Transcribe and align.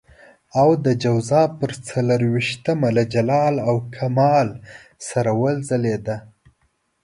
او 0.59 0.69
د 0.85 0.87
جوزا 1.03 1.43
پر 1.59 1.71
څلور 1.87 2.21
وېشتمه 2.33 2.89
له 2.97 3.03
جلال 3.13 3.55
او 3.67 3.75
کمال 3.95 4.49
سره 5.09 5.31
وځلېده. 5.41 6.17